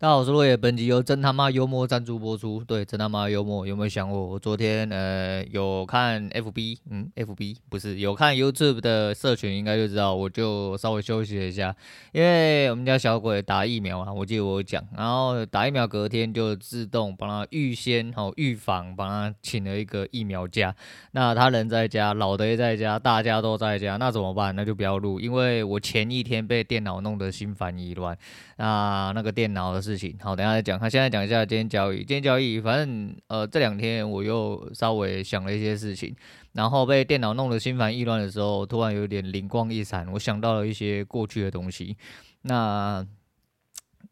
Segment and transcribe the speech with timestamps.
[0.00, 0.56] 大家好，我是落叶。
[0.56, 2.64] 本集由真他妈幽默赞助播出。
[2.64, 4.18] 对，真他妈幽默，有没有想过？
[4.28, 10.14] 我昨天呃有看 FB，嗯，FB 不是有看 YouTube 的社群，应该就知道。
[10.14, 11.76] 我就稍微休息了一下，
[12.12, 20.74] 因为我们家小鬼打疫苗啊，我记得我讲，然后打疫苗隔天就自动帮他预先好预防，帮他请了一个疫苗假。
[21.12, 24.56] 那他人在家，老的也在家，大家都在家，那怎么办？
[24.56, 28.16] 那就不要录，因为我前一天被电脑弄得心烦意乱。
[28.56, 30.78] 那那个电脑的事情，好，等下再讲。
[30.78, 36.14] 他现在讲一下今天交易，今天交易，反正呃这两天我又稍微想了一些事情，
[36.52, 41.96] 然后被电脑弄得心烦意乱的时候，突然有点灵光一闪，我想到了一些过去的东西。
[42.42, 43.04] 那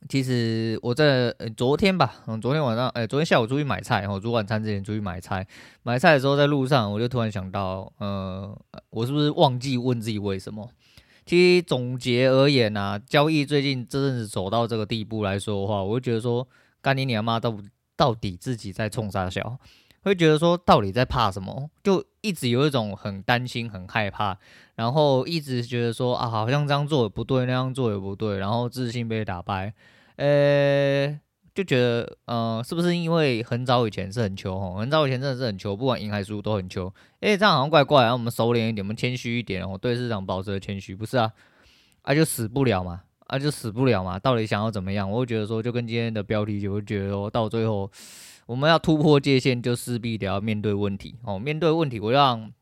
[0.09, 5.47] 其实我在、昨天吧，嗯，昨天晚上，哎、昨天下午出去买菜，然后煮晚餐之前出去买菜，
[5.83, 8.57] 买菜的时候在路上，我就突然想到，呃，
[8.91, 10.71] 我是不是忘记问自己为什么？
[11.29, 16.49] 其实总结而言啊，交易最近真正是走到这个地步来说的话，我就觉得说，
[16.81, 17.55] 干你娘妈到
[17.95, 19.59] 到底自己在冲啥小，
[20.03, 24.39] 会觉得说到底在怕什么，就一直有一种很担心、很害怕，
[24.77, 29.75] 然后一直觉得说啊，好像这样做也不对，那样做也不对，然后自信被打败，
[30.17, 31.21] 呃。
[31.59, 36.87] 就觉得，呃，是不是因为很早以前是很穷，很早以前真的是很穷，不管赢还输都很穷。
[37.19, 41.33] 诶、这样好像怪怪，然后我们收敛一点，我们谦虚一点，然后对市场保持谦虚，不是啊？
[42.03, 44.21] 啊，就死不了嘛，啊，就死不了嘛。
[44.21, 45.11] 到底想要怎么样？
[45.11, 47.91] 我会觉得说，就跟今天的标题就会觉得说，到最后
[48.47, 51.41] 我们要突破界限，就势必得要面对问题哦。
[51.41, 52.53] 面对问题，我让。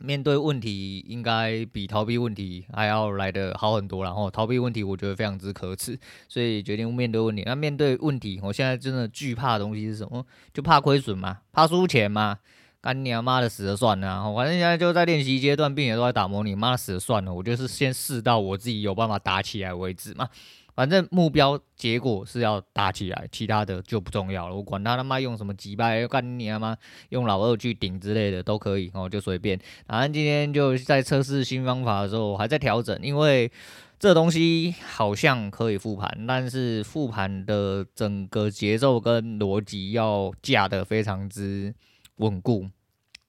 [0.00, 5.98] 面对问题应该比逃避问题还要来得好很多，然后逃避问题我觉得非常之可耻，
[6.28, 7.42] 所以决定面对问题。
[7.46, 10.24] 那面对问题，我现在真的惧怕的东西是什么？
[10.52, 12.38] 就怕亏损嘛，怕输钱嘛。
[12.82, 20.26] 干你妈的死了算了，然后反正现在就在练习阶段，并且都在打磨你，妈死了算了，我就是先试到我自己有办法打起来为止嘛。
[20.74, 24.56] 反正目标结果是要打起来，其他的就不重要了。
[24.56, 26.76] 我管他他妈用什么击败，干你他妈
[27.10, 29.58] 用老二去顶之类的都可以，哦，就随便。
[29.86, 33.50] 反正今天就在测试新方法的时候，我还在调整，因为
[33.98, 41.74] 这东西好像可以复盘，但是复盘的整个节奏跟逻辑要架得非常之
[42.16, 42.68] 稳固，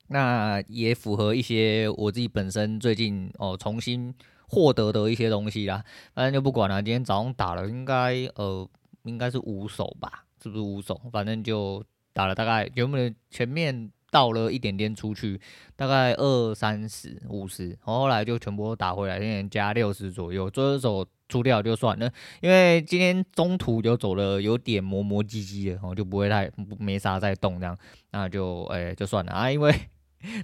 [0.07, 4.13] 那也符合一些我自己本身最近哦重新。
[4.51, 5.81] 获得的一些东西啦，
[6.13, 6.83] 反正就不管了。
[6.83, 8.67] 今天早上打了，应该呃，
[9.03, 10.99] 应该是五手吧，是不是五手？
[11.09, 11.81] 反正就
[12.11, 15.39] 打了大概原本前面倒了一点点出去，
[15.77, 22.11] 大概二三十、五十，后来就全部打回来，现在加六十左右，这一手出掉就算了。
[22.41, 27.77] 因为今天中途就走了有点磨磨唧唧的，然后就不会太没啥在动这样，
[28.11, 29.73] 那就哎、就算了啊，因为。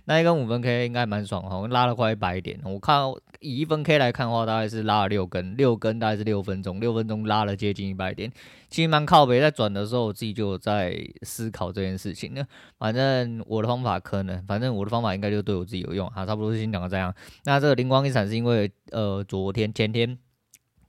[0.06, 2.60] 那一根五分 K 应该蛮爽哈，拉了快一百点。
[2.64, 3.02] 我看
[3.40, 8.32] 以一分 K 来看的话，大概是拉了六根，六根大概是六分钟，六分钟拉了接近一百点，
[8.70, 9.40] 其实蛮靠北。
[9.40, 12.44] 在转的时候，我自己就有在思考这件事情呢。
[12.78, 17.14] 反正我的方法可能，反正我的方法应该就对我自己有用哈，差不多是先讲到这样。
[17.44, 20.18] 那这个灵光一闪是因为呃，昨天、前天、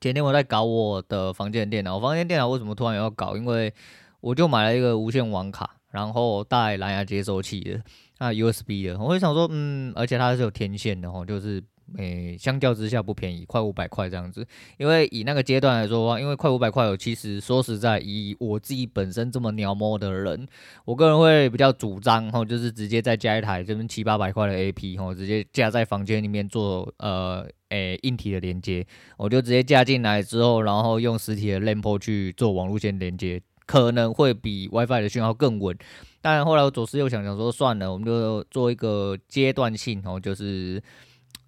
[0.00, 3.36] 前天我在搞我的房间电脑，我房间电脑为什么突然要搞？
[3.36, 3.74] 因为
[4.20, 7.80] 我就买了一个无线网卡，然后带蓝牙接收器的。
[8.18, 11.62] 啊，USB 的，我会想说，嗯，而且它是有天线的哦，就是，
[11.96, 14.44] 诶、相较之下不便宜，快五百块这样子。
[14.76, 20.46] 因为以那个阶段来说的话，因为快五百块，我其实说实在，以我自己本身这么鸟摸的人，
[20.84, 28.84] 我个人会比较主张哈，就是直接再加一台这边七八百块的 AP 吼，直接架在房间里面做呃，诶、硬体的连接，
[29.16, 35.76] 我就直接架进来之后，然后用实体的 LAN port 去做网路线连接，可能会比 WiFi 的讯号更稳。
[36.22, 40.82] 但后来我左思右想，想说算了，我们就做一个阶段性哦，就是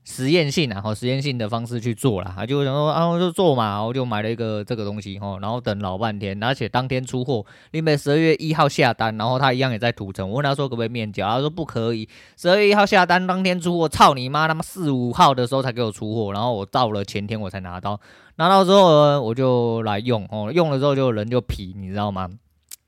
[0.04, 2.34] 实验性啊，实验性的方式去做啦。
[2.36, 18.00] 啊，就想说啊，我就做嘛，我就买了一个这个东西哦，然后等老半天，而且当天出货，因为十二月一号下单，然后他一样也在土城，我问他说可不可以面交，他说不可以，十二月一号下单，当天出货，操你妈，他妈四五号的时候才给我出货，然后我到了前天我才拿到，
[18.40, 22.26] 拿到之后呢，我就来用哦，用了之后就人就皮，你知道吗？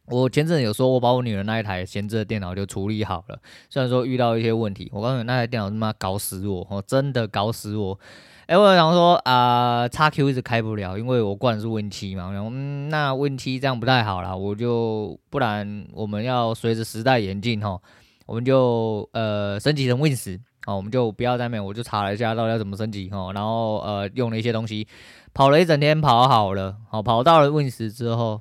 [0.07, 3.39] 我前阵有说，我把我女儿那一台闲置的电脑就处理好了。
[3.69, 7.99] 虽然说遇到一些问题，我告诉你，那台电脑他妈搞死我，哦，真的搞死我。
[8.47, 12.33] 哎、我想说啊，XQ 一直开不了，因为我灌的是 Win7 嘛。
[12.33, 17.79] 然后嗯，那 Win7 这样不太好啦，我就不然我们要随着时代演进哈，
[18.25, 20.41] 我们就呃升级成 Win 十。
[20.65, 24.87] 好，我们就不要再面，我就查了一下到底要怎么升级哦，然后呃用了一些东西，
[25.35, 28.41] 跑了一整天，跑好了，好跑到了 Win 十之后。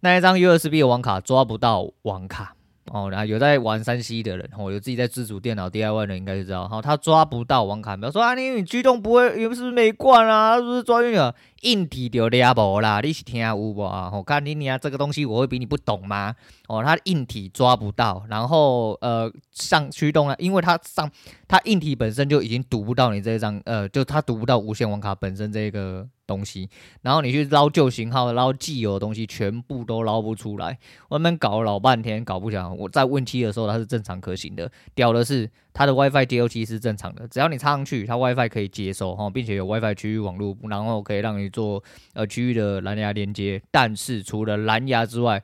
[0.00, 2.54] 那一张 USB 的网卡抓不到网卡
[2.92, 10.56] 哦，然后有在玩三 C 的人哦，有自己在自主电脑 DIY 的人应该就知道，哈，他抓不到网卡，比如说啊，你你驱动不会，是不是没灌啊？
[10.56, 11.34] 是不是抓晕了？
[11.64, 14.10] 硬体就抓无啦，你是听有无啊？
[14.12, 16.34] 我看你你啊，这个东西我会比你不懂吗？
[16.68, 21.10] 哦，它硬体抓不到，然后呃上驱动啊，因为它上
[21.48, 26.08] 它硬体本身就已经读不到你这张呃，就它读不到无线网卡本身这个。
[26.26, 26.70] 东西，
[27.02, 30.78] 然后你去捞旧型号、捞既有的东西，全部都捞不出来。
[31.10, 32.66] 外面搞了老半天，搞不起来。
[32.66, 34.72] 我在 Win7 的时候，它是正常可行的。
[34.94, 43.62] 屌的是，它的 WiFi 接收器是正常的，只要你插上去，它 WiFi 可以接收哈，并且有 WiFi 区域网络，然后可以让你做呃区域的蓝牙连接。
[43.70, 45.42] 但是除了蓝牙之外，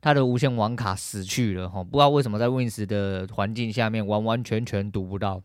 [0.00, 5.42] 它的无线网卡死去了哈，不知道为什么在 Win 十的环境下面完完全全读不到。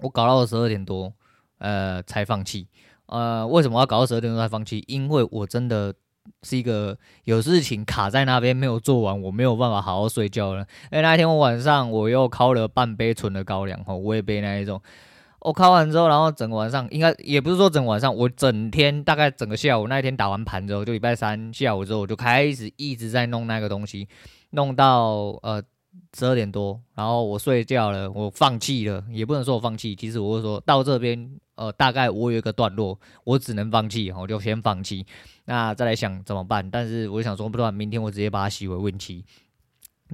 [0.00, 1.12] 我搞到十二点多，
[1.58, 2.68] 呃，才放弃。
[3.06, 4.84] 呃，为什么要搞到十二点钟才放弃？
[4.86, 5.94] 因为我真的
[6.42, 10.66] 是一个有事情卡在那边没有做完，我没有办法好好睡觉了。
[10.90, 14.82] 哎，那天我晚上我又烤了半杯纯的高粱，吼，我也被那一种。
[15.40, 24.08] 我烤完之后，然后整个晚上应该也不是说整个晚上，我整天大概整个下午那一天打完盘之后，就礼拜三下午之后，我就开始一直在弄那个东西，
[24.50, 25.62] 弄到呃。
[26.16, 35.04] 十二点多，然后我睡觉了，我放弃了，也不能说我放弃，其实我会说到这边，呃，大概我有一个段落，我只能放弃，我就先放弃，
[35.46, 36.68] 那再来想怎么办。
[36.70, 38.76] 但是我想说，不然明天我直接把它洗为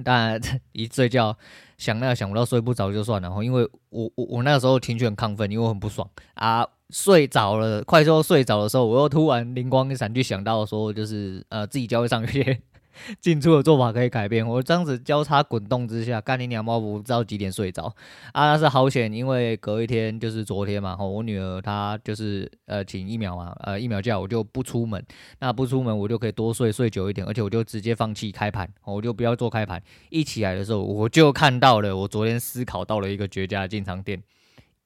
[0.03, 0.39] 但
[0.73, 1.37] 一睡觉
[1.77, 12.61] 想那想不到睡不着就算了，然后因为我我我那个时候情绪很亢奋，因为我很不爽啊，睡着了，快说睡着的时候，我又突然灵光一闪，就想到说，就是呃自己交会上去。
[13.21, 14.47] 进出的做法可以改变。
[14.47, 17.85] 我这样子交叉滚动之下，干你娘猫不知道几点睡着
[18.31, 18.53] 啊？
[18.53, 25.03] 那是好险，因为隔一天就是昨天嘛，我女儿她就是呃请疫苗嘛，呃疫苗假我就不出门，
[25.39, 29.81] 那不出门我就可以多睡睡久一点，而且我就直接放弃开盘，我就不要做开盘。
[30.09, 34.21] 一起来的时候，我就看到了我昨天思考到了一个绝佳的进场点。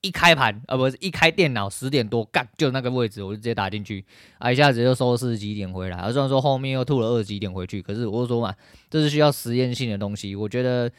[0.01, 4.05] 一开盘，呃，不是一开电脑，十点多，干就那个位置，我就直接打进去，
[4.37, 5.97] 啊，一下子就收四十几点回来。
[5.97, 8.55] 而虽然说后面又吐了二十几点回去，可是我就说嘛，
[8.89, 10.89] 这是需要实验性的东西，我觉得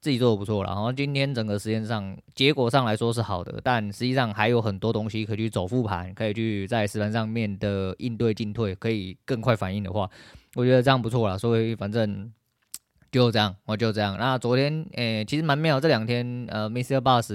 [0.00, 0.70] 自己做的不错了。
[0.70, 10.08] 然后今天整个实验上结果上来说是好的，但实际上还有很多东西可以去走复盘，可以去在实盘上面的应对进退，可以更快反应的话，
[10.54, 11.36] 我觉得这样不错了。
[11.36, 12.30] 所以反正
[13.10, 14.16] 就这样，我就这样。
[14.16, 17.00] 那昨天，诶、其实蛮妙，这两天，呃，Mr.
[17.00, 17.32] Boss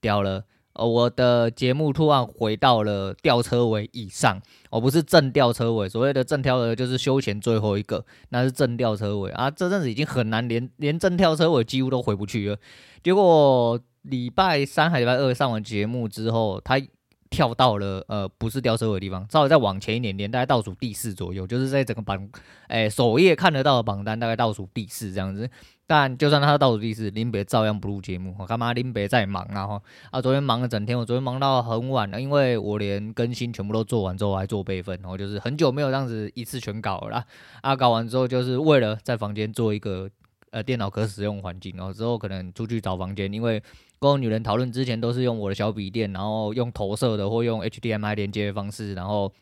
[0.00, 0.44] 掉了。
[0.76, 4.40] 呃，我的节目突然回到了吊车尾以上，
[4.70, 9.50] 我不是正吊车尾，所谓的正吊的就是休闲最后一个，那是正吊车尾啊。
[9.50, 12.56] 这阵子已经很难连连正吊车尾几乎都回不去了。
[13.02, 16.80] 结果礼拜三还礼拜二上完节目之后，他
[17.28, 22.28] 跳到了呃不是吊车尾的地方，稍微再往前一点点，大概倒数第四左右，就是在整个榜
[22.68, 25.48] 诶首页看得到的榜单大概倒数第四这样子。
[25.88, 28.34] 但就算他倒数第四，林北照样不录节目。
[28.40, 28.72] 我干嘛？
[28.72, 29.64] 林北在忙啊！
[29.66, 37.24] 哈啊，昨天忙了整天，我昨天忙到很晚了，因为我连更新全部都做完之后还做备份，然后就是很久没有这样子一次全搞了。
[37.62, 40.10] 啊，搞完之后就是为了在房间做一个
[40.50, 43.62] 呃电脑可使用环境，然后之后可能出去找房间，因为
[44.00, 49.32] 跟我女人讨论之前都是用我的小笔电，然后用投射的或用 HDMI 连接的方式，然后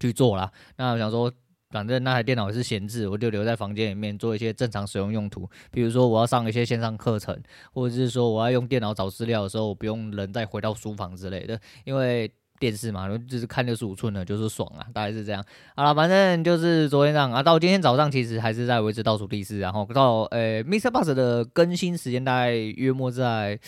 [0.00, 0.50] 去做啦。
[0.78, 1.30] 那我想说。
[1.70, 5.48] 反正那台电脑是闲置，我就留在房间里面做一些正常使用用途。
[5.70, 7.36] 比如说我要上一些线上课程，
[7.72, 11.58] 或者是说我要用电脑找资料的时候，我不用人再回到书房之类的。
[11.84, 15.44] 因为电视嘛，就是看六十五寸的，就是爽啊，大概是这样。
[15.74, 23.58] 好了，反正就是昨天这样啊，到今天早上其实还是在维持倒数第四，然后到呃，MixerBox 的更新时间大概约莫在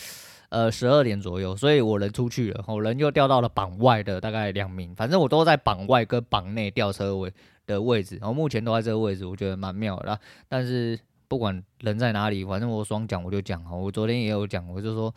[0.49, 7.31] 呃十二点左右，所以我人出去了，我人又掉到了榜外的大概两名，反正我都在榜外跟榜内吊车尾
[7.67, 10.19] 的位置，然后目前都在这个位置，我觉得蛮妙的。
[10.47, 13.75] 但是不管人在哪里，反正我爽讲我就讲哈。
[13.75, 15.13] 我昨天也有讲，我就说，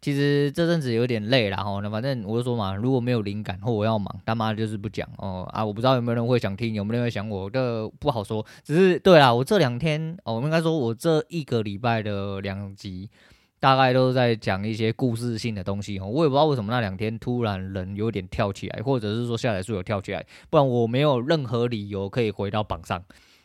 [0.00, 1.78] 其实这阵子有点累了哈。
[1.82, 5.62] 那反正我就说嘛，如果没有灵感或我要忙，他妈就是不讲哦啊！
[5.62, 8.42] 我不知道有没有人会想听，有没有人会想我，这不好说。
[8.64, 13.10] 只是对啦，我这两天哦，我应该说我这一个礼拜的两集。
[13.62, 23.00] 大概都是在讲一些故事性的东西哦，我也不知道为什么那两天突然人有点跳起来，或者是说下载数有跳起来，不然我没有任何理由可以回到榜上，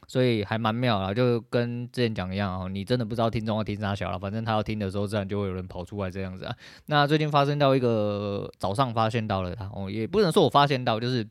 [0.08, 6.56] 所以还蛮妙啦，就跟之前讲一样哦，你真的不知道听众要听啥小了，反正他要听的时候，自然就会有人跑出来这样子啊。
[6.88, 11.28] 那最近发生到一个早上发现到了他哦，也不能说我发现到，就是。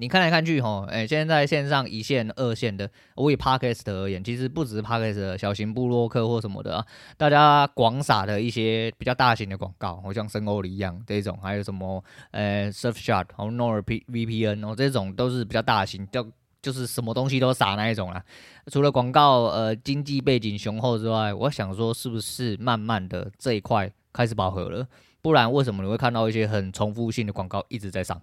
[0.00, 6.86] 你看来看去，吼，哎，现在线上一线、二线的，我以 Podcast 而言，其实不只是 Podcast 小型部落客或什么的啊，
[7.16, 16.24] 大家广撒的一些比较大型的广告，好像深欧里一样这种，还有什么，呃，Surfshark 和 NordVPN 哦，这种都是比较大型，就
[16.62, 18.24] 就是什么东西都撒那一种啦。
[18.70, 24.86] 除了广告，呃，经济背景雄厚之外，我想说，是不是慢慢的这一块开始饱和了？
[25.20, 28.22] 不然为什么你会看到一些很重复性的广告一直在上？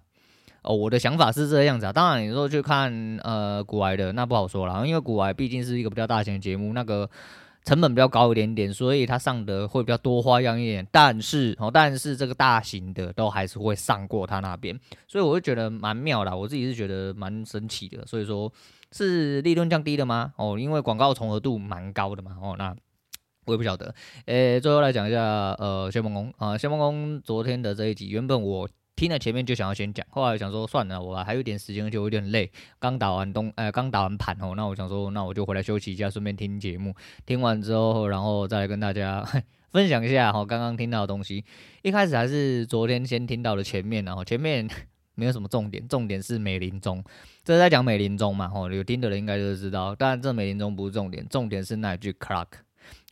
[0.66, 1.92] 哦，我的想法是这个样子啊。
[1.92, 7.08] 当然，你说去看呃股癌的，那不好说了，因为股癌毕竟是一个比较大型的节目，那个
[7.64, 10.86] 成本比较高一点点，所以它上的会比较多花样一点。
[10.90, 18.04] 但是哦，但是这个大型的都还是会上过他那边，所以我就觉得蛮妙的，我自己是觉得蛮神奇的。
[18.06, 18.52] 所以说，
[18.92, 20.32] 是利润降低了吗？
[20.36, 22.36] 哦，因为广告重合度蛮高的嘛。
[22.42, 22.76] 哦，那。
[23.48, 23.94] 我也不晓得，
[24.24, 25.22] 诶、最后来讲一下，
[25.60, 36.94] 呃，谢梦工啊，谢梦工昨天的这一集，原本我听了前面就想要先讲，后来想说算了，我还有点时间，而且有点累，刚打完东，呃，刚打完盘哦，那我想说，那我就回来休息一下，顺便听节目，
[37.26, 39.22] 听完之后，然后再来跟大家
[39.70, 41.44] 分享一下哈，刚刚听到的东西。
[41.82, 44.66] 一开始还是昨天先听到的前面，然后前面
[45.14, 47.04] 没有什么重点，重点是美林中，
[47.44, 52.46] 这是在讲美林中嘛，吼，有听的人应该就知道，但这美林中不是重点，重点是那句 Clark。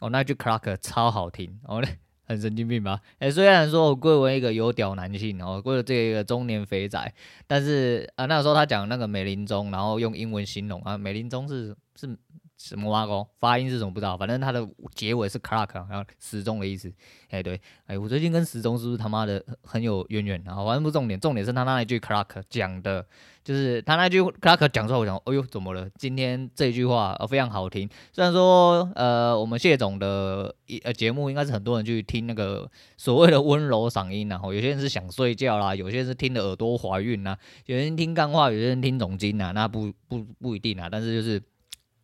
[0.00, 3.00] 哦，那句 Clark 超好听，哦嘞，很神经病吧？
[3.18, 7.14] 哎、虽然说我贵为一个有屌男性，哦，贵为这个中年肥仔，
[7.46, 12.16] 但是啊，那时候他讲那个美林中，然后用英文形容啊，美林中是是
[12.56, 13.26] 什么挖沟？
[13.38, 16.92] 发音是什么不知道，反正它的结尾是 Clark，然后时钟的意思。
[17.28, 20.42] 哎、对，哎、我最近跟时钟是不是他妈的很有渊源？
[20.44, 23.06] 然后反正不重点，重点是他那一句 Clark 讲的。
[23.44, 25.86] 就是他那句克拉克讲出来，我想，哎呦，怎么了？
[25.98, 27.86] 今天这句话呃非常好听。
[28.10, 37.36] 虽然说，呃，我们谢总的一呃节目应该是很多人去听那个所谓的温柔嗓音，然后有些人是想睡觉啦，有些人是听的耳朵怀孕呐，
[37.66, 40.88] 有些人听干话，有些人听总经呐，那不不不一定啊。
[40.90, 41.42] 但是就是。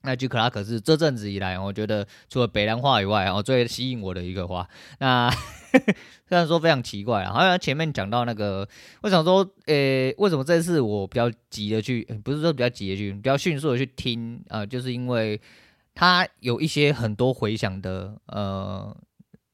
[0.02, 4.69] 那句克拉可是这阵子以来，我觉得除了北兰花以外，然后最吸引我的一个花。
[4.99, 5.30] 那
[6.28, 8.69] 虽然说非常奇怪啊，好像前面讲到那个，
[9.02, 15.40] 我想说，呃、为什么这次我比较急的去，不是说比较急的去，比较迅速的去听啊、就是因为
[15.95, 18.97] 它有一些很多回响的，呃。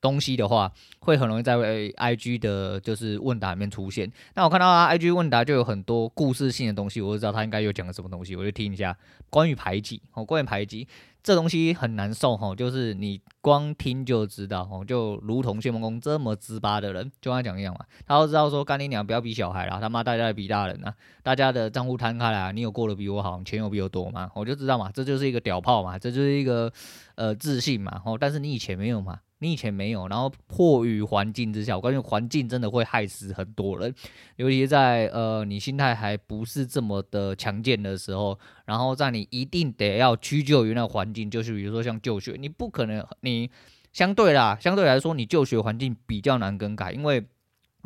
[0.07, 0.71] 东西的话，
[1.01, 4.09] 会很容易在 IG 的，就是问答里面出现。
[4.35, 8.97] 那我看到他 IG 问答就有很多故事性的东西，我就知道他应该有讲了什么东西，我就听一下。
[9.29, 10.87] 关于排挤，哦，关于排挤，
[11.21, 20.95] 这东西很难受，哈，就是你光听就知道，哦，就如同谢梦工这么直巴的人，就跟他讲一样嘛，他都知道说，干你娘，不要比小孩啦，他妈大家比大人啊，
[21.25, 26.73] 大家的账户摊开来啊，你有过得比我好，钱有比我多嘛，我就知道嘛，这就是一个屌炮嘛，这就是一个
[27.17, 29.19] 呃自信嘛，哦，但是你以前没有嘛。
[29.39, 33.95] 你以前没有，然后迫于环境之下，我感觉环境真的会害死很多人，
[34.37, 43.51] 尤其在呃你心态还不是这么的强健的时候，然后在你一定得要屈就于那个环境，就是比如说像就学，你不可能你
[43.93, 47.25] 相对啦，相对来说你就学环境比较难更改，因为。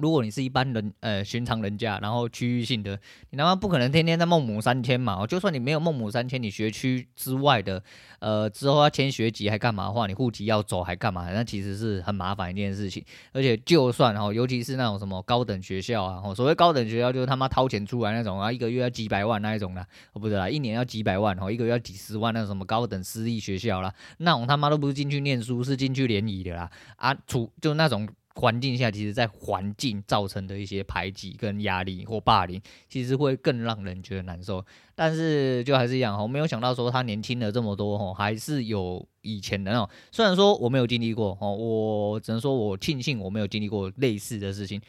[0.01, 2.99] 如果你是一般人，呃，寻常人家，然后区域性的，
[3.31, 5.27] 你他妈不可能天天在孟母三迁嘛？
[5.27, 7.83] 就算你没有孟母三迁，你学区之外的，
[8.19, 11.31] 呃，之后要迁学籍还干嘛的话，你户籍要走还干嘛？
[11.33, 13.05] 那其实是很麻烦一件事情。
[13.33, 28.09] 而且就算哈，尤其是那种什么高等学校啊，所谓高等学校就是他妈掏钱出来那种啊，一个月要几百万那一种的，哦不对啦，一年要几百万，哦一个月要几十万那种什么高等私立学校啦，那种他妈都不是进去念书，是进去联谊的啦，啊，处就那种。
[28.35, 34.65] 环境下，其实，在环境造成的一些排挤跟压力或霸凌，其实会更让人觉得难受。
[34.95, 39.89] 但是，就还是一样，我没有想到说他年轻了这么多，吼，还是有以前的那种。
[40.13, 44.81] 虽然说我没有经历过，吼，我只能说我庆幸我没有经历过类似的事情，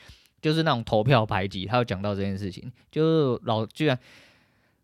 [0.41, 1.65] 就是那种投票排挤。
[1.65, 3.03] 他有讲到这件事情，就
[3.35, 3.97] 是老居然。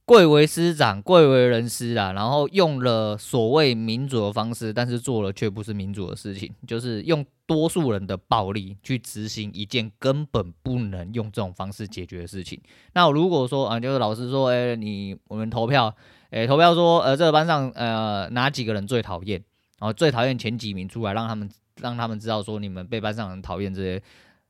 [0.06, 12.62] 贵为师长，贵为人师啊，然后用了所谓民主的方式，但是做了却不是民主的事情，就是用多数人的暴力去执行一件根本不能用这种方式解决的事情。
[12.94, 15.96] 那如果说啊，就是老师说，哎、你我们投票，
[16.30, 19.42] 哎、投票说，呃，这个班上呃哪几个人最讨厌，
[19.80, 21.50] 然后最讨厌前几名出来，让他们
[21.82, 24.04] 让他们知道说你们被班上人讨厌这些。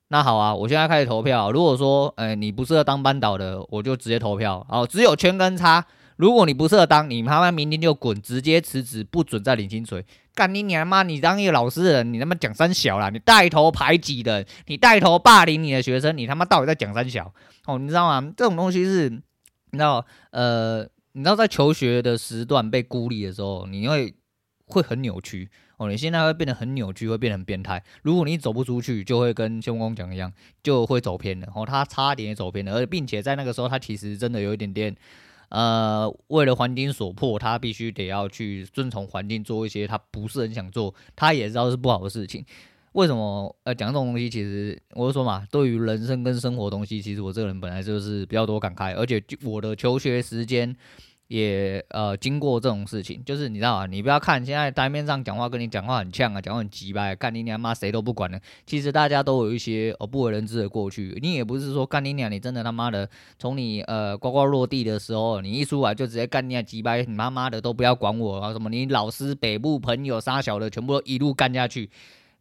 [0.08, 1.52] 那好啊，我现在开始投票。
[1.52, 4.66] 如果说，哎、你不适合当班导的，我就直接投票。
[4.68, 5.86] 哦，只有圈跟叉。
[6.18, 10.06] 如果你不适合当，你他妈明天就滚，直接辞职，不准再领薪水。
[10.36, 11.02] 干你娘妈！
[11.02, 13.10] 你当一个老师的人，你他妈讲三小啦！
[13.10, 17.34] 你带头排挤的，你带头霸凌你的学生，你他妈到底在讲三小？
[17.66, 18.34] 哦，你知道吗？
[18.38, 19.22] 这种东西是，你
[19.72, 20.84] 知道，呃，
[21.14, 24.14] 你知道在求学的时段被孤立的时候，你会
[24.68, 25.50] 会很扭曲。
[25.78, 27.84] 哦，你现在会变得很扭曲，会变得很变态。
[28.02, 30.32] 如果你走不出去，就会跟谢梦工讲一样，
[30.64, 31.48] 就会走偏了。
[31.56, 34.96] 哦，他差点也走偏了，而并且在那个时候，他其实真的有一点点，
[35.50, 42.46] 呃，为了环境所迫，他必须得要去遵从环境，做一些他不是很想做，他也知道是不好的事情。
[42.94, 43.56] 为什么？
[43.64, 50.76] 呃，讲这种东西，其实我就说嘛，对于人生跟生活东西，其实我这个人本来就是比较多感慨，而且我的求学时间。
[51.28, 58.40] 也呃经过这种事情，就是你知道啊，你不要看现在台面上讲话跟你讲话很呛啊，讲话很急吧，干你娘妈谁都不管了。
[58.66, 71.90] 其实大家都有一些呃不为人知的过去，你也不是说干你娘，你真的他妈的从你呃呱呱落地的时候，你一出来就直接干你娘急掰，你妈妈的都不要管我啊，什么你老师、北部朋友、杀小的，全部都一路干下去。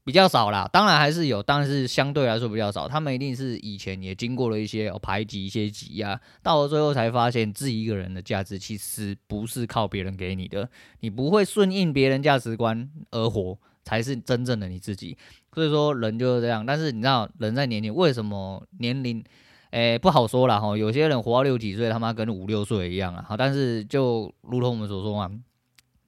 [0.06, 2.86] 比较少啦，当然还是有，但是相对来说比较少。
[2.86, 10.70] 他们一定是以前也经过了一些排挤、一些挤压，到了最后才发现自己一个人的价值其实不是靠别人给你的，
[11.00, 15.18] 你不会顺应别人价值观而活，才是真正的你自己。
[15.52, 19.25] 所以说人就是这样，但是你知道人在年龄为什么年龄，
[19.70, 20.76] 诶不好说了哈。
[20.76, 23.25] 有些人活到六几岁，他妈跟五六岁一样啊。
[23.28, 25.28] 好，但是就如同我们所说嘛。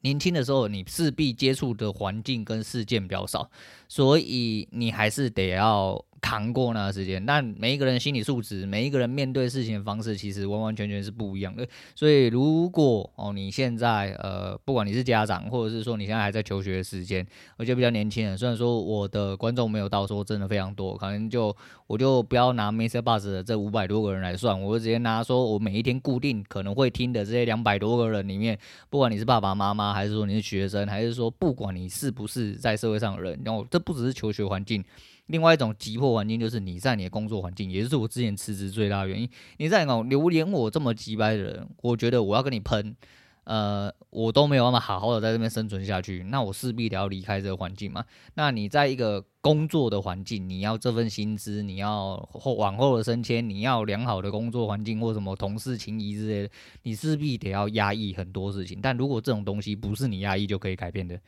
[0.00, 3.50] 年轻的时候，你势必接触的环境跟事件比较少，
[3.88, 6.04] 所以你还是得要。
[6.20, 11.66] 扛过那个时间，但每一个人心理素质，每一个人面对事情的方式，其实完完全全是不一样的。
[11.94, 21.54] 所以，如果哦，你现在呃，不管你是家长，或者是说你现在还在求学的时间，而且比较年轻人，虽然说我的观众没有到说真的非常多，可能就
[21.86, 28.58] 我就不要拿 MixerBox 的这五百多个人来算，我就直接拿说我每一天固定可能会听的这些两百多个人里面，
[28.90, 34.84] 不管你是爸爸妈妈，还是说你是学生，还是说不管你是不是在社会上的人，然后这不只是求学环境。
[35.28, 39.28] 另外一种急迫环境就是你在你的工作环境，也就是我之前辞职最大的原因。
[39.58, 42.96] 你在那种，留连我这么急掰的人，我觉得我要跟你喷，
[43.44, 48.04] 呃，我都没有办法好好的在这边生存下去，那我势必得要离开这个环境嘛。
[48.34, 56.50] 那你在一个工作的环境，你要这份薪资，你要后往后的升迁，你要良好的工作环境或什么同事情谊之类的，
[56.84, 58.78] 你势必得要压抑很多事情。
[58.80, 61.20] 但如果这种东西不是你压抑就可以改变的，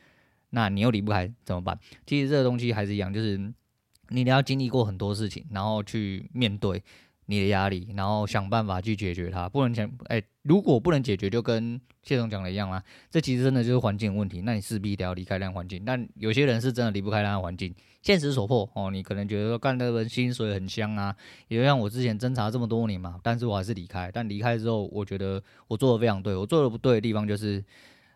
[0.49, 1.79] 那你又离不开怎么办？
[2.05, 3.53] 其实这个东西还是一样，就是。
[4.11, 6.83] 你得要经历过很多事情，然后去面对
[7.25, 9.47] 你的压力，然后想办法去解决它。
[9.47, 12.83] 不能想，哎、如果不能解决，就跟谢总讲的一样啦。
[13.09, 15.83] 这其实真的就是环境问题，那你势必得要离开那个环境。
[15.85, 18.91] 但有些人是真的离不开那个环境，现实所迫哦。
[18.91, 21.15] 你可能觉得说干那份薪水很香啊，
[21.47, 24.11] 也就像我之前侦查这么多年嘛，但是我还是离开。
[24.13, 26.35] 但离开之后，我觉得我做的非常对。
[26.35, 27.63] 我做的不对的地方就是。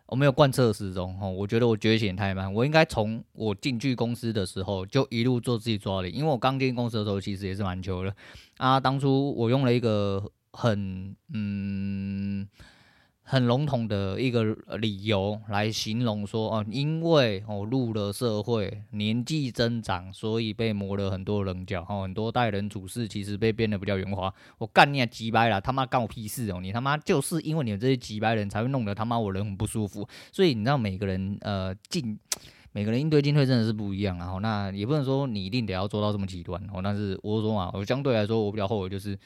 [0.06, 8.14] 我没有贯彻始终哈，我觉得我觉醒太慢，我应该从我进去公司的时候就一路做自己做到底，因为我刚进公司的时候其实也是蛮久的
[8.58, 12.48] 啊，当初我用了一个很嗯。
[13.28, 14.44] 很笼统的一个
[14.78, 24.32] 理由来形容说，哦，因为我入了社会，年纪增长，所以被磨了很多棱角，哦，很多待人处事其实被变得比较圆滑。
[24.58, 26.60] 我干你啊，鸡掰了，他妈干我屁事哦！
[26.62, 30.06] 你他妈就是因为你们这些鸡掰人才会弄得他妈我人很不舒服。
[30.30, 32.16] 所以你知道每个人呃进，
[32.70, 36.80] 每个人应对进退真的是不一样，然后那也不能说你一定得要做到这么极端哦。
[36.80, 39.18] 但是我说嘛，我相对来说我比较后悔就是。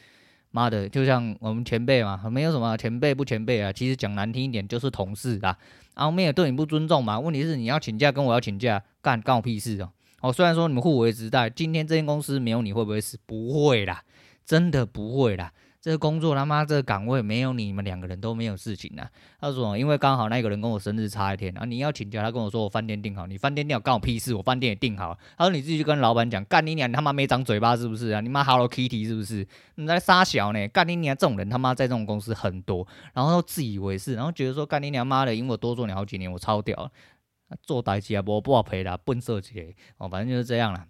[0.50, 3.72] 妈的，就像我们前辈嘛，没有什么前辈不前辈啊。
[3.72, 5.56] 其实讲难听一点，就是同事啊。
[5.94, 7.18] 然后没有对你不尊重嘛。
[7.18, 9.90] 问题是你要请假，跟我要请假，干干我屁事哦。
[10.20, 13.18] 哦，虽然说你们互为时代，今天这间公司没有你会不会死？
[13.26, 14.02] 不会啦，
[14.44, 15.52] 真的不会啦。
[15.80, 19.10] 这个工作他妈这个岗位没有你们两个人都没有事情啊。
[19.40, 25.18] 他说，因为刚好那个人跟我生日差一天啊，你要请假，他跟我说我饭店订好，你饭店订好干我屁事，我饭店也订好。
[25.38, 28.20] 他说你自己去跟老板讲，干你娘，你他妈没长嘴巴是不是啊？
[28.20, 29.46] 你妈 Hello Kitty 是不是？
[29.76, 30.68] 你在撒小呢？
[30.68, 36.92] 干你娘，这种人他妈在这种公司很多，然后自以为是，然后觉得说干你娘妈的，因为我多做你好几年，我超屌，
[37.62, 40.86] 做代志啊，我不好赔啦，笨色起哦，反正就是这样啦。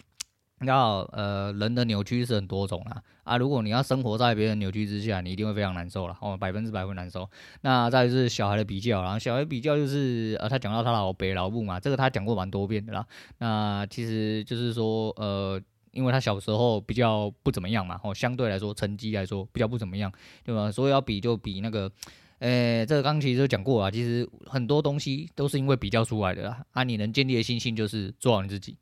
[0.66, 3.38] 要呃，人的扭曲是很多种啦啊！
[3.38, 7.28] 如果你要生活在别人扭曲之下，你一定会非常难受啦哦，百分之百会难受。
[7.62, 13.06] 那再就是小孩的比较，然后小孩比较就是呃，他讲到他老北老母嘛，这个他讲过蛮多遍的啦。
[13.38, 15.58] 那其实就是说呃，
[15.92, 20.12] 因为他小时候比较不怎么样嘛，哦，相对来说成绩来说比较不怎么样，
[20.44, 20.70] 对吧？
[20.70, 21.90] 所以要比就比那个，
[22.38, 26.62] 呃，这个刚其实就讲过啊，其实很多东西都是因为比较出来的啦。
[26.72, 28.76] 啊，你能建立的信心就是做好你自己。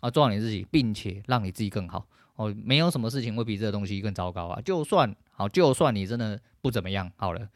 [0.00, 2.54] 啊，做好你自己，并且让你自己更好哦。
[2.64, 4.60] 没有什么事情会比这个东西更糟糕啊。
[4.64, 7.48] 就算好，就算你真的不怎么样，好了，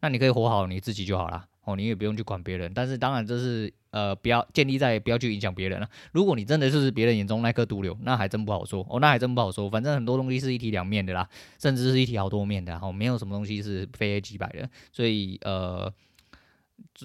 [0.00, 1.74] 那你可以活好你自己就好了哦。
[1.74, 2.72] 你也不用去管别人。
[2.72, 5.88] 但是当然，这是呃，不要建立在不要去影响别人了。
[6.12, 9.00] 如果你真的就是别人眼中那颗毒瘤，那还真不好说哦。
[9.00, 9.68] 那还真不好说。
[9.68, 12.92] 反正很多东西是一体两面的啦，甚至是一体好多面的哦。
[12.92, 14.68] 没有什么东西是非黑即白的。
[14.92, 15.92] 所以呃。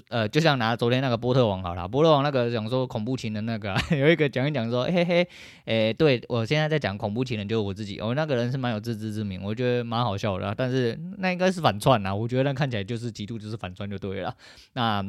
[0.09, 5.27] 呃，就像拿昨天那个波特王好了，波特王那个讲说恐怖情人那个、 有一个讲一讲说，嘿嘿，
[5.65, 14.35] 诶、对我现在在讲恐怖情人就是我自己，哦，那个人是蛮有自知之明，我觉得蛮好笑的、但是那应该是反串呐，我觉得那看起来就是极度就是反串就对了。
[14.73, 15.03] 那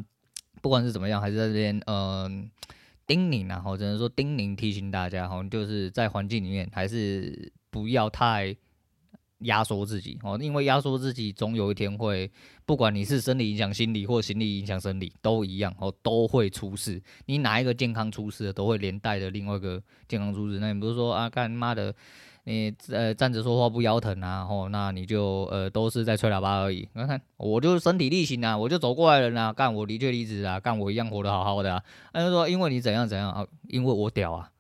[0.61, 2.51] 不管是怎么样，还是在这边，嗯、
[3.07, 8.57] 叮咛啊，我只能说叮咛提醒大家，哈，就是在环境里面还是不要太。
[9.41, 12.31] 压缩自己哦，因为压缩自己总有一天会，
[12.65, 17.03] 不管你是生理影响心理或心理影响生理都一样哦，都会出事。
[17.27, 20.59] 你哪一个健康出事，都会连带着另外一个健康出事。
[20.59, 21.93] 那你不是说啊，干妈的，
[22.45, 26.89] 你呃站着说话不腰疼啊，哦，那你就呃都是在吹喇叭而已。
[26.95, 31.83] 你看，我就身体力行啊，我就走过来人啊，干我的确离职啊，干我一样活得好好的啊。
[32.13, 34.51] 那就说因为你怎样怎样啊，因为我屌啊。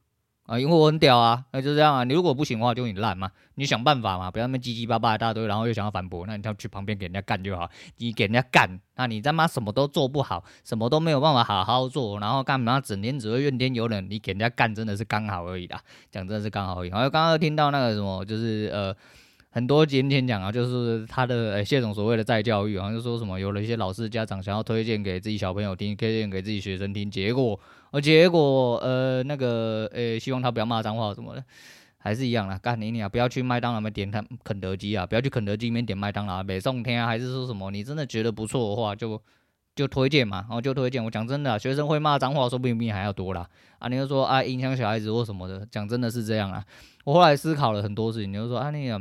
[0.46, 2.04] 啊，因为我很屌啊，那就这样啊。
[2.04, 3.30] 你如果不行的话，就你烂嘛。
[3.54, 7.70] 你想办法嘛，不要那么叽叽巴巴一大堆，然后又想要反驳，那你就去旁边给人家干就好。
[7.96, 14.07] 你给人家干，那你他妈什么都做不好，什么都没有办法好好做，然后干嘛整天只会怨天尤人。
[14.11, 15.80] 你给人家干真的是刚好而已啦，
[16.11, 16.90] 讲真的是刚好而已。
[16.90, 18.94] 然后刚刚听到那个什么，就是呃。
[19.54, 27.60] 很多今天讲啊，就是他的呃谢总所谓的再教育，好像就说什么有了一些老师家长想要推荐给自己小朋友听，推荐给自己学生听，结果
[27.92, 31.44] 呃结果呃那个呃希望他不要骂脏话什么的，
[31.98, 39.22] 还是一样啦，干你你啊，不要去麦当劳里面点他肯德基啊，不要去肯德基里面点麦当劳，北宋天啊，还是说什么你真的觉得不错的话，就
[39.76, 41.04] 就推荐嘛，然后就推荐。
[41.04, 43.48] 我讲真的，学生会骂脏话，说不定比你还要多啦。
[43.78, 46.64] 啊，你就说啊影响小孩子或什么的，讲真的是这样啊。
[47.04, 49.00] 我后来思考了很多事情，你就说啊那个。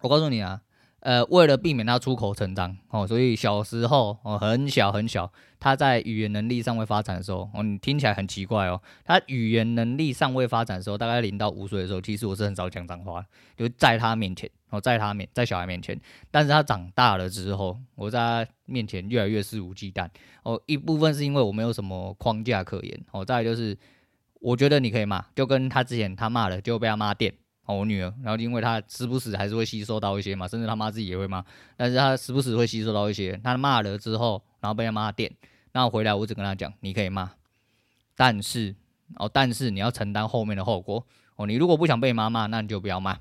[0.00, 0.60] 我告诉你啊，
[1.00, 13.24] 呃，为了避免他出口成章哦，所以小时候哦，很小很小，他在语言能力尚未发展的时候哦，你听起来很奇怪哦，他语言能力尚未发展的时候，大概零到五岁的时候，其实我是很少讲脏话，
[13.56, 15.98] 就在他面前哦，在他面在小孩面前，
[16.30, 20.08] 但是他长大了之后，我在他面前越来越肆无忌惮
[20.44, 23.76] 哦，一部分是因为我没有什么框架可言哦，再就是
[24.40, 27.34] 我觉得你可以骂，就跟他之前他骂了就被他妈电。
[27.70, 31.44] 我女儿，然后因为她时不时还是会吸收到一些嘛，甚至他妈自己也会骂，
[31.76, 33.38] 但是她时不时会吸收到一些。
[33.42, 35.30] 她骂了之后，然后被他妈电，
[35.72, 37.30] 然后回来我只跟她讲，你可以骂，
[38.16, 38.74] 但是
[39.16, 41.04] 哦，但是你要承担后面的后果
[41.36, 41.46] 哦。
[41.46, 43.18] 你如果不想被妈骂，那你就不要骂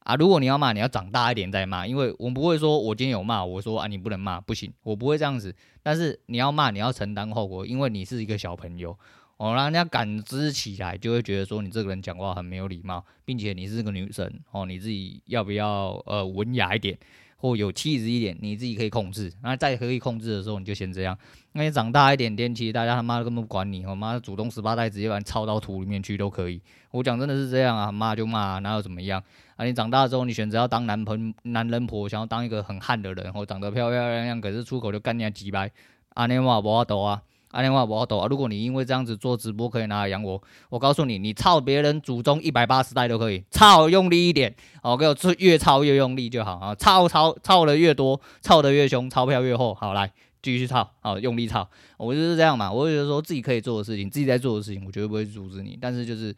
[0.00, 0.14] 啊。
[0.16, 5.54] 如果你要骂，你要长大一点再骂，因为我们不会说我今天有骂，我说啊你不能骂，不行，我不会这样子。
[5.82, 8.96] 但是你要骂，你要承担后果，因为你是一个小朋友。
[9.36, 16.96] 哦，让人家感知起来，就会觉得说你这个人讲话很没有礼貌，并且你是个女生哦，你自己要不要呃文雅一点，
[17.36, 19.32] 或有气质一点，你自己可以控制。
[19.42, 21.18] 那在可以控制的时候，你就先这样。
[21.52, 26.62] 那你长大一点点，其实大家他妈的根本不管你，我妈祖宗十八代直接把你抄到土里面去都可以。
[26.92, 29.20] 我讲真的是这样啊，骂就骂，哪有怎么样
[29.56, 29.64] 啊？
[29.64, 35.70] 你长大之后，你选择要当男朋男人婆，想要当一个很汉的人，或长得漂漂亮亮，可是出口就干你几掰，
[36.10, 37.20] 啊，你话不懂啊？
[37.54, 38.26] 阿莲话我好抖啊！
[38.28, 46.74] 如果你因为这样子做直播可以拿来养我，我告诉你，你操别人祖宗一百八十代都可以，操用力一点，哦，给我越操越用力就好啊！
[46.74, 50.12] 操操操的越多，操的越凶，钞票越厚，好来
[50.42, 56.34] 继续操，好用力操，我就是这样嘛，我就觉得说自己可以做的事情，自己在做的事情，我绝对不会阻止你，但是就是。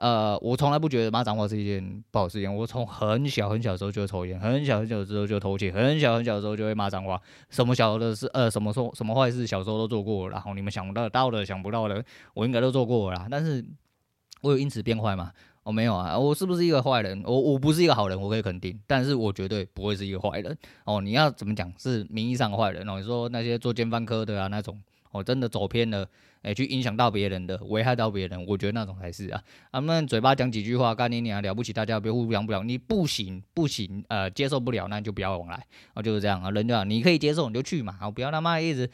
[0.00, 2.56] 呃，我从来不觉得骂脏话是一件不好事情。
[2.56, 7.20] 我从很小很小的时候就抽烟，很小很小的时候就偷窃，很小很小的时候就会骂脏话。
[7.50, 10.30] 什么小的事，呃，什么说什么坏事，小时候都做过。
[10.30, 13.28] 然后你们想不到到的、想不到的，我应该都做过了啦。
[13.30, 13.62] 但是，
[14.40, 15.30] 我有因此变坏吗？
[15.64, 16.18] 我、哦、没有啊。
[16.18, 17.22] 我是不是一个坏人？
[17.26, 18.80] 我我不是一个好人，我可以肯定。
[18.86, 20.56] 但是我绝对不会是一个坏人。
[20.86, 21.70] 哦，你要怎么讲？
[21.76, 22.98] 是名义上坏人哦。
[22.98, 24.80] 你说那些做奸犯科的啊，那种。
[25.12, 26.06] 哦，真的走偏了，
[26.42, 29.42] 哎、去影响到别人的，危害到别人，我觉得那种才是啊。
[29.70, 36.50] 他们嘴巴讲几句话，干你娘了不起，大家别互相不了，你不行不行，呃，接受不了，那就不要往来，哦，就是这样啊。
[36.50, 38.88] 人就你可以接受你就去嘛，好，不要他妈一直，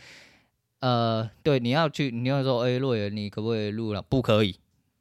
[0.81, 4.03] 呃，对，你要去，你要说，哎、欸，洛言，你可不可以录了？
[4.03, 4.57] 不可以，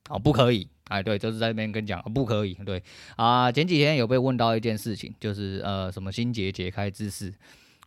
[0.09, 2.83] 哦，不可以，哎，对，就是在那边跟你讲，不可以，对
[3.15, 3.51] 啊。
[3.51, 7.33] 前几天有被问到一件事情，就是呃，什么心结解开之事。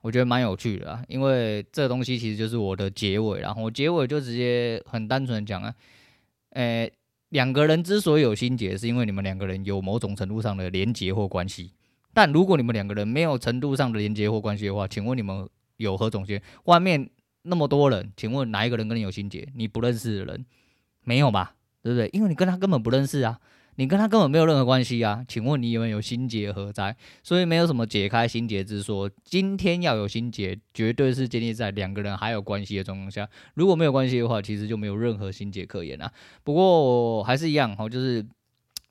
[0.01, 5.75] 我觉得蛮有趣的啊，因为这东西其实就是我的结尾，然后我结尾就直接很单纯的讲啊，
[6.51, 6.93] 诶，
[7.31, 11.73] 两个人之所以有心结，是因为你们两个人有某种程度上的连结或关系。
[12.15, 16.41] 但如果你们两个人没有程度上的连结或关系的话，请问你们有何种结？
[16.65, 17.09] 外面
[17.43, 19.49] 那么多人，请问哪一个人跟你有心结？
[19.55, 20.47] 你不认识的人，
[21.05, 21.55] 没有吧？
[21.83, 22.09] 对不对？
[22.13, 23.39] 因为你跟他根本不认识啊。
[23.79, 26.97] 你跟他根本没有任何关系啊，请问你有没有心结何在？
[27.23, 29.09] 所以没有什么解开心结之说。
[29.23, 33.29] 今天要有心结，绝对是建立在两个人还有关系的状况下。
[33.55, 36.13] 如果没有关系的话，其实就没有任何心结可言啊。
[36.43, 38.27] 不过还是一样哦，就是，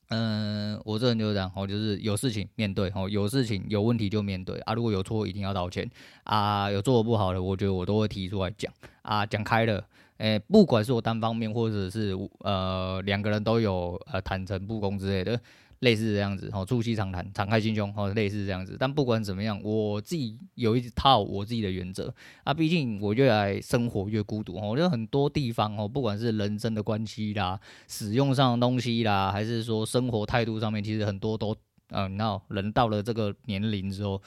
[0.07, 4.73] 嗯、我这人就是这样哦，就是有事情面对哦，有事情有问题就面对啊。
[4.73, 5.91] 如果有错，一定要道歉
[6.23, 6.71] 啊。
[6.71, 8.71] 有做的不好的，我觉得我都会提出来讲
[9.01, 9.83] 啊，讲开了。
[10.17, 15.39] 诶、不管是我单方面，或者是呃两个人都有呃坦诚不公之类的，
[15.79, 18.75] 类似这样子，哦，促膝长谈，敞开心胸，哦，类似这样子。
[18.79, 22.53] 但不管怎么样，我自己有一套我自己的原则啊。
[22.53, 31.55] 毕竟我越来生活越孤独，哦，我觉得很多地方哦，不管是人生的关系啦，使用上的东西啦，还是说生活态度上面，其实很多都
[31.89, 34.21] 嗯，那人到了这个年龄之后，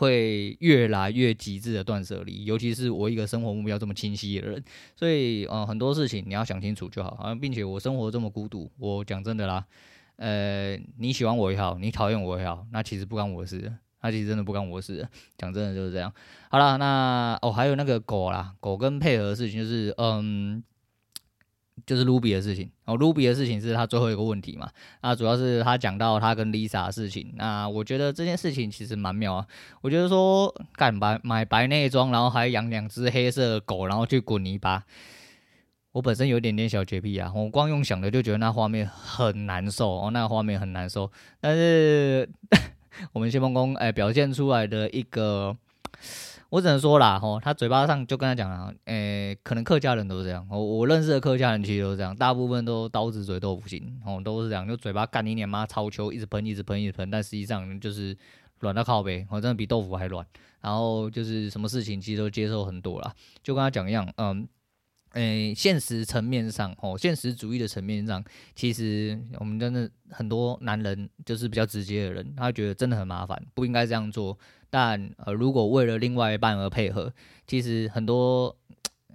[0.00, 2.44] 会越来越极致的断舍离。
[2.44, 4.64] 尤其是我一个生活目标这么清晰的人，
[4.96, 7.10] 所以嗯，很多事情你要想清楚就好。
[7.10, 9.64] 啊，并且我生活这么孤独，我讲真的啦，
[10.16, 13.72] 呃，你喜欢我也好，你讨厌我也好，那其实不关我的事。
[14.02, 15.06] 那其实真的不关我的事。
[15.36, 16.12] 讲真的就是这样。
[16.48, 20.62] 好了，那哦还有那个狗啦，狗跟配合的事情就是嗯。
[21.86, 24.68] 就是 Ruby 的事情，哦，Ruby 的事情是他最后一个问题嘛？
[25.02, 27.32] 那主要是他讲到他跟 Lisa 的事情。
[27.36, 29.46] 那我觉得这件事情其实蛮妙啊。
[29.80, 34.84] 我觉得说，干白买白内装，然后还养两只黑色的狗，然后去滚泥巴。
[35.92, 41.10] 我本身有点点小洁癖啊，我光用想的就觉得那画面很难受哦，那画面很难受。
[41.40, 42.28] 但是
[43.12, 45.56] 我们谢孟恭哎表现出来的一个。
[46.50, 58.16] 我只能说啦，吼，他嘴巴上就跟他讲啊，诶、可能客家人都是这样，我我认识的客家人其实都是这样，大部分都刀子嘴豆腐心，吼，都是这样，就嘴巴干你脸妈超球，一直喷，一直喷，一直喷，但实际上就是
[58.58, 60.26] 软到靠背，我真的比豆腐还软，
[60.60, 64.48] 然后就是什么事情其实都接受很多啦，就跟他讲一样，嗯。
[65.14, 68.22] 诶、现实层面上，哦，现实主义的层面上，
[68.54, 74.38] 其实我们真的很多男人就是比较直接的人，他觉得真的很麻烦，不应该这样做。
[74.70, 77.12] 但呃，如果为了另外一半而配合，
[77.46, 78.56] 其实很多。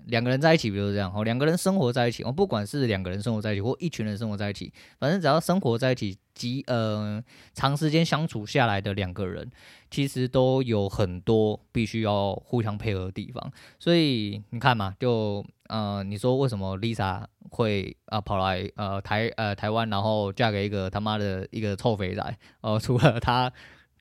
[0.05, 7.19] 两个人在一起，比如这样哦，两个人生活在一起哦，不管是两个人生活在一起，或一群人生活在一起，反正只要生活在一起，及呃
[7.55, 9.49] 长时间相处下来的两个人，
[9.89, 13.51] 其实都有很多必须要互相配合的地方。
[13.79, 22.21] 所以你看嘛，就呃，你说为什么 Lisa 会啊、跑来呃台呃台湾，然后嫁给一个他妈的一个臭肥仔
[22.61, 23.51] 哦、呃，除了他。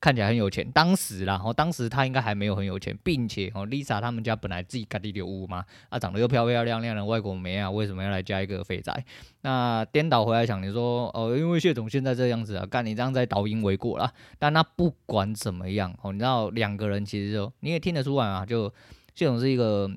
[0.05, 9.03] 看起来很有钱，当时啦，然后当时他应该还没有很有钱，并且哦，Lisa 他们家本来自己家里有屋嘛，啊，长得又漂漂亮亮的外国妹啊，为什么要来加一个肥宅？
[9.41, 14.13] 那颠倒回来想，你说哦，因为谢总现在这样子啊，干你这样在倒因为果啦。
[14.39, 18.71] 但那不管怎么样哦，你知道两个人其实就你也听得出来啊，就
[19.15, 19.91] 谢总是一个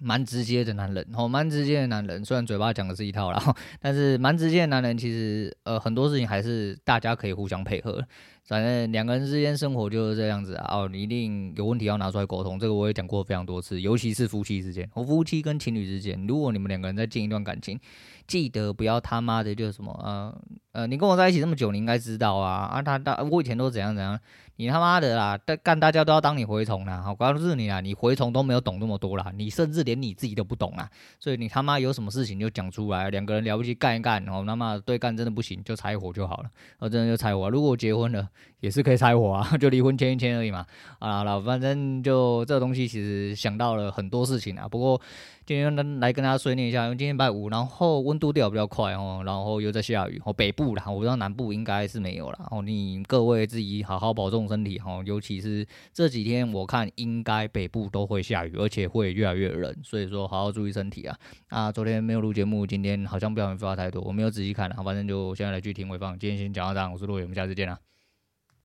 [0.00, 8.02] 蛮直接的男人，哦，蛮直接的男人，虽然嘴巴讲的是一套啦，但是蛮直接的男人，其实呃很多事情还是大家可以互相配合。
[8.48, 17.78] 反正两个人之间生活就是这样子啊，哦，你一定有问题要拿出来沟通，这个我也讲过非常多次，尤其是夫妻之间，我夫妻跟情侣之间，如果你们两个人在进一段感情，
[18.26, 20.34] 记得不要他妈的就什么，啊
[20.78, 24.16] 呃，你跟我在一起这么久，你应该知道啊，啊他他我以前都怎样怎样。
[24.54, 25.38] 你他妈的啦！
[25.62, 27.00] 干大家都要当你蛔虫啦！
[27.00, 30.88] 好，关键是你啊，你蛔虫都没有懂那么多啦，你甚至连你自己都不懂啊！
[31.18, 37.48] 所以你他妈有什么事情就讲出来，两个人了不起干一干，然后他妈对干真的不行就拆伙就好了，我真的就拆伙。
[37.50, 38.28] 如果结婚了
[38.60, 40.66] 也是可以拆伙啊， 就离婚签一签而已嘛。
[40.98, 45.00] 啊，老反正就这东西其实想到了很多事情啊，不过。
[45.48, 52.60] 今天来跟大家碎念一下，因为今天拜五，然后温度掉比较快哦，然后又在下雨哦，北部啦，我不知道南部应该是没有了哦。
[52.60, 61.16] 你各位自己好好保重身体哈，尤其是这几天我看应该北部都会下雨，而且会越来越冷，所以说好好注意身体啊。
[61.48, 66.18] 啊，昨天没有录节目，今天好像不小心废话太多，我没有仔细看，好，反正就现在来去听回放。
[66.18, 67.78] 今天先讲到这，我是陆伟，我们下次见啦。